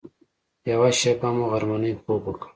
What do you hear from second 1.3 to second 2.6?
مو غرمنۍ خوب وکړ.